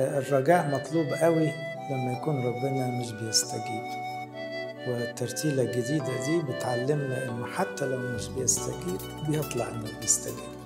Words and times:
الرجاء 0.00 0.68
مطلوب 0.68 1.06
قوي 1.06 1.52
لما 1.90 2.12
يكون 2.12 2.46
ربنا 2.46 2.86
مش 3.00 3.12
بيستجيب. 3.12 4.06
والترتيلة 4.88 5.62
الجديدة 5.62 6.24
دي 6.26 6.42
بتعلمنا 6.42 7.24
إنه 7.24 7.46
حتى 7.46 7.84
لو 7.86 7.98
مش 7.98 8.28
بيستجيب 8.28 9.00
بيطلع 9.28 9.68
إنه 9.68 9.90
بيستجيب. 10.00 10.56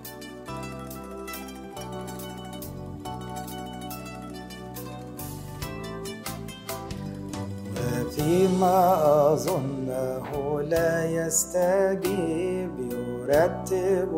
فيما 8.10 9.32
أظنه 9.32 10.60
لا 10.62 11.04
يستجيب 11.04 12.70
يرتب 12.92 14.14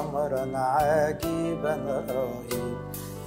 أمرا 0.00 0.58
عجيبا 0.58 2.04
رهيب. 2.08 2.76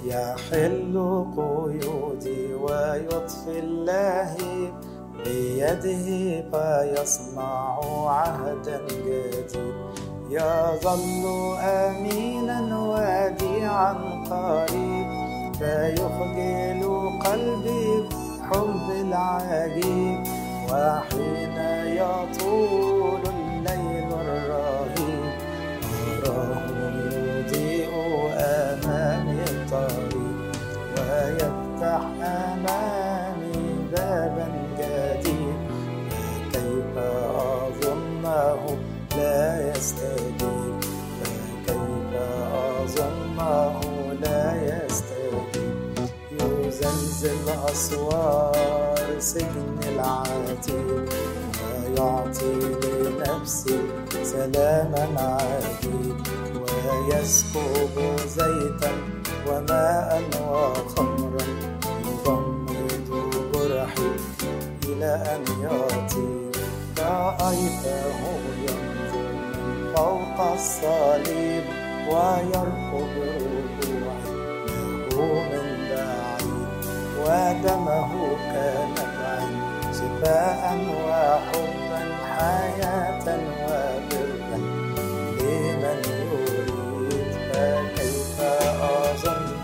يحل 0.06 0.94
قيودي 1.36 2.54
ويطفي 2.54 3.58
اللهيب 3.58 4.74
بيده 5.24 6.06
فيصنع 6.50 7.80
عهدا 8.06 8.80
جديد 8.86 9.74
يظل 10.30 11.24
أمينا 11.60 12.58
وديعا 12.90 13.92
قريب 14.30 15.06
فيخجل 15.58 16.82
قلبي 17.24 18.08
حب 18.42 18.90
العجيب. 18.90 20.22
وحين 20.72 21.56
يطول 21.98 23.25
بابا 34.26 34.48
جديد 34.78 35.56
فكيف 36.10 36.98
أظنه 36.98 38.78
لا 39.16 39.70
يستجيب 39.70 40.80
فكيف 41.22 42.12
أظنه 42.82 43.80
لا 44.22 44.42
يستجيب 44.62 45.76
يزلزل 46.32 47.48
أسوار 47.72 49.06
سجن 49.18 49.78
العتيق 49.88 51.08
ويعطي 51.62 52.54
لنفسي 52.82 53.78
سلاما 54.22 55.38
عجيب 55.40 56.16
ويسكب 56.56 57.94
زيتا 58.28 58.92
وماء 59.48 60.22
وخمرا. 60.50 61.75
إلى 65.16 65.36
أن 65.36 65.42
يطير 65.62 66.62
رأيته 66.98 68.20
ينظر 68.66 69.94
فوق 69.96 70.40
الصليب 70.52 71.64
ويركض 72.08 73.14
ركوعي 74.86 75.66
له 75.90 76.36
من 76.40 76.68
ودمه 77.20 78.12
كنبعا 78.52 79.40
شفاء 79.92 80.78
وحبا 81.08 82.02
حياة 82.36 83.26
وبرا 83.64 84.58
لمن 85.40 86.02
يريد 86.32 87.32
فكيف 87.52 88.40
أظن 88.80 89.56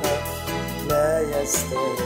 لا 0.89 1.21
يستجيب 1.21 2.02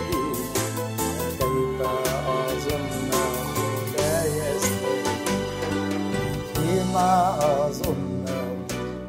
أظن 7.35 8.25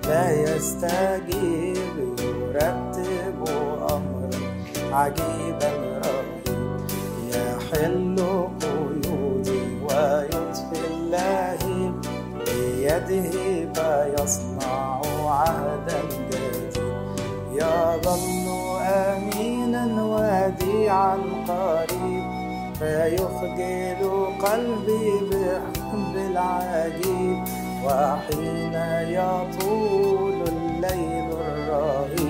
لا 0.07 0.31
يستجيب 0.31 1.97
يرتب 2.19 3.43
أمرا 3.91 4.29
عجيبا 4.91 5.71
يحل 7.27 8.15
قيودي 8.61 9.61
ويطفي 9.83 10.79
اللهيب 10.91 11.93
بيده 12.45 13.31
فيصنع 13.73 15.01
عهدا 15.25 15.99
جديد 16.11 16.77
يظل 17.51 18.47
امينا 18.81 19.85
وديعا 20.03 21.17
قريب 21.47 22.23
فيخجل 22.79 24.01
قلبي 24.41 25.11
بحب 25.29 26.15
العجيب 26.15 27.43
وحين 27.87 28.75
يطول 29.17 30.41
الليل 30.47 31.31
الرهيب 31.31 32.26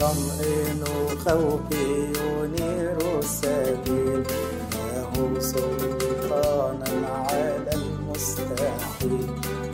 طمئن 0.00 0.84
خوفي 1.24 1.86
ينير 2.18 2.98
السبيل. 3.18 4.24
له 4.94 5.40
سلطانا 5.40 6.92
على 7.28 7.70
المستحيل. 7.74 9.28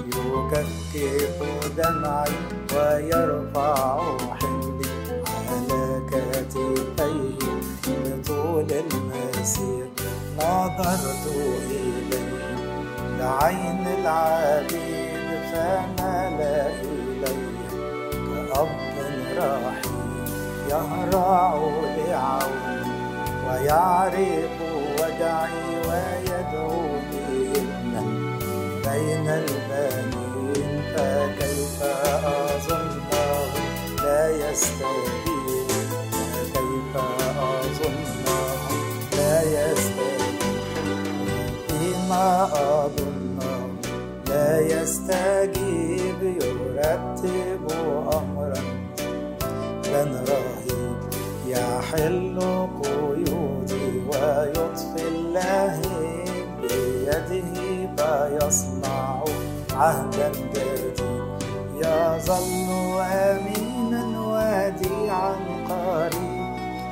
يكفف 0.06 1.38
دمعي 1.76 2.36
ويرفع 2.74 4.18
حملي 4.40 4.90
على 5.26 5.82
كتفيه 6.10 7.38
بطول 7.94 8.70
المسير. 8.72 9.88
نظرت 10.38 11.24
إليه 11.26 12.10
بعين 13.18 13.84
العبيد 13.98 15.28
فمال 15.52 16.40
إليه. 16.40 17.50
كأب 18.26 18.68
رحيم 19.38 19.69
يهرع 20.70 21.54
لعون 21.98 22.82
ويعرف 23.46 24.56
وجعي 25.00 25.62
ويدعو 25.88 26.80
ابنا 27.54 28.02
بين 28.84 29.26
البنين 29.28 30.82
فكيف 30.94 31.82
أظنه؟ 32.24 33.40
لا 34.02 34.30
يستجيب 34.30 35.68
كيف 36.54 36.96
أظنه؟ 36.96 38.50
لا 39.16 39.42
يستجيب 39.42 40.40
فيما 41.68 42.44
أظنه؟ 42.44 43.70
لا 44.28 44.60
يستجيب 44.60 46.22
يرتب 46.22 47.66
أمرا 48.12 48.62
لن 49.86 50.24
رهيب 50.28 50.49
يحل 51.94 52.38
قيودي 52.82 54.02
ويطفي 54.08 55.08
اللهيب 55.08 56.28
بيده 56.60 57.50
فيصنع 57.96 59.24
عهدا 59.72 60.28
جديد 60.32 61.00
يظل 61.74 63.00
امينا 63.00 64.04
وديعا 64.20 65.34
قريب 65.68 66.50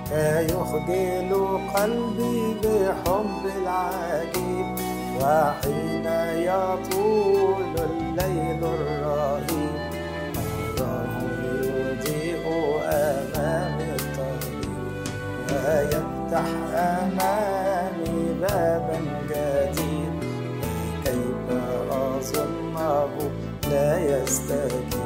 فيخجل 0.09 1.59
قلبي 1.75 2.55
بحب 2.63 3.43
العجيب 3.63 4.77
وحين 5.21 6.07
يطول 6.43 7.38
ويفتح 15.53 16.47
أمامي 16.75 18.35
بابا 18.41 19.01
جديد 19.31 20.13
فكيف 21.05 21.47
أظنه 21.91 23.31
لا 23.71 23.99
يستجيب 23.99 24.98